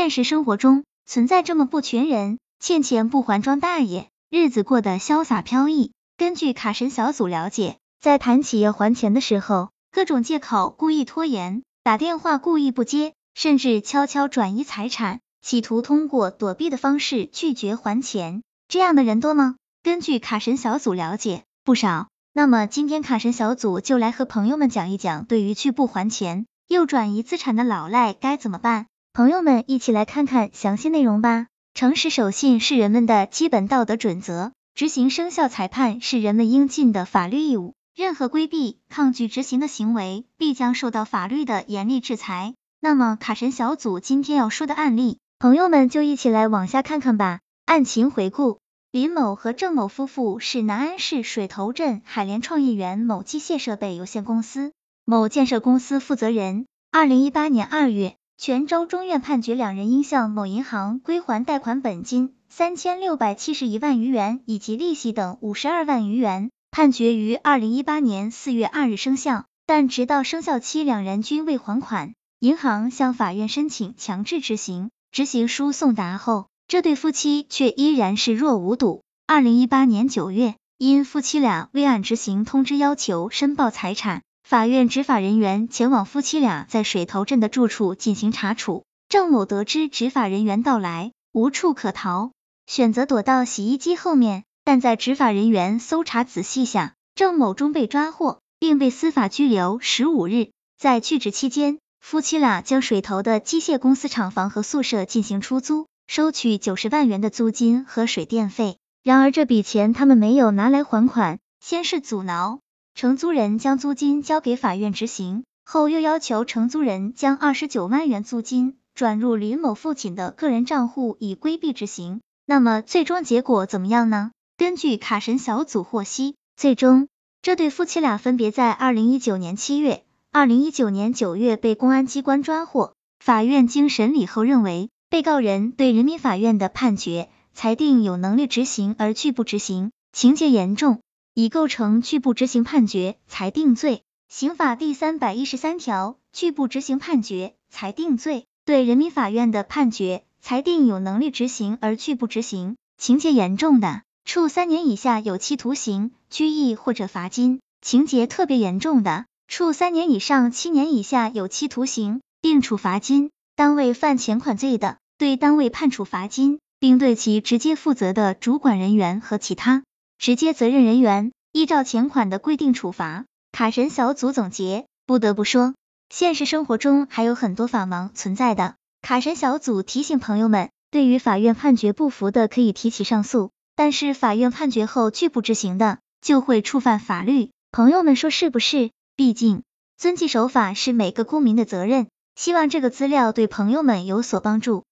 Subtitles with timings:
[0.00, 5.92] 现实生活中存在这么不群人，欠钱不还庄大爷，日子过得潇洒飘逸。
[6.16, 18.42] 根据卡神小组了解，在谈起要还钱的时候，各种借口故意拖延，打电话故意不接，甚至悄悄转移财产，企图通过躲避的方式拒绝还钱。
[18.68, 19.56] 这样的人多吗？
[19.82, 22.08] 根据卡神小组了解，不少。
[22.32, 28.86] 那么今天卡神小组就来和朋友们讲一讲，对于拒不还钱又转移资产的老赖该怎么办。
[29.12, 31.48] 朋友们一起来看看详细内容吧。
[31.74, 37.74] 诚实守信是人们的基本道德准则，执行生效裁判是人们应尽的法律义务。
[37.96, 42.54] 任何规避、抗拒执行的行为，必将受到法律的严厉制裁。
[42.80, 47.40] 那么卡神小组今天要说的案例，朋友们就一起来往下看看吧。
[47.66, 48.58] 案情回顾。
[48.92, 54.72] 林某和郑某夫妇是南安市水头镇海联创业园某机械设备有限公司
[55.04, 56.66] 某建设公司负责人。
[56.92, 66.50] 二零一八年二月，泉州中院判决两人应向某银行归还贷款本金三千六百七十一万余元以及利息等五十二万余元。
[66.70, 72.14] 判决于二零一八年四月二日生效，但直到生效期两人均未还款。
[72.38, 76.46] 银行向法院申请强制执行，执行书送达后。
[76.66, 79.02] 这对夫妻却依然视若无睹。
[79.26, 88.82] 二零一八年九月，因夫妻俩未按执行通知要求申报财产，法院执法人员前往夫妻俩在水头镇的住处进行查处。
[89.08, 92.32] 郑某得知执法人员到来，无处可逃，
[92.66, 94.42] 选择躲到洗衣机后面。
[94.64, 100.50] 但在执法人员搜查仔细下，郑某终被抓获，并被司法拘留十五日。
[100.76, 105.86] 在拒止期间，夫妻俩将水头的机械公司厂房和宿舍进行出租。
[106.08, 111.38] 收取九十万元的租金和水电费，然而这笔钱他们没有拿来还款。
[111.60, 112.58] 先是阻挠
[113.00, 122.20] 承租人将租金交给法院执行，后又要求承租人将二十九万元租金转入林某父亲的个人账户，以规避执行。
[122.44, 124.32] 那么最终结果怎么样呢？
[124.58, 127.08] 根据卡神小组获悉，最终
[127.40, 132.92] 这对夫妻俩分别在二零一九年七月、二零一九年九月被公安机关抓获。
[133.18, 134.90] 法院经审理后认为。
[135.08, 141.00] 被告人对人民法院的判决裁定有能力执行而拒不执行，情节严重，
[141.34, 144.02] 已构成拒不执行判决裁定罪。
[144.28, 163.30] 刑法第三百一十三条，拒不执行判决裁定罪，对人民法院的判决裁定有能力执行而拒不执行，情节严重的，处三年以下有期徒刑、拘役或者罚金；情节特别严重的，处三年以上七年以下有期徒刑，并处罚金。
[163.56, 169.82] 单位犯前款罪的，对单位判处罚金，并对其直接负责的主管人员和其他
[170.20, 173.24] 直接责任人员依照前款的规定处罚。
[173.52, 175.74] 卡神小组总结，不得不说，
[176.10, 178.74] 现实生活中还有很多法盲存在的。
[179.00, 187.50] 卡神小组提醒朋友们，对于法院判决不服的，可以提起上诉，但是法院判决后拒不执行的，就会触犯法律。
[187.72, 188.90] 朋友们说是不是？
[189.16, 189.62] 毕竟，
[189.96, 192.08] 遵纪守法是每个公民的责任。
[192.36, 194.84] 希望这个资料对朋友们有所帮助。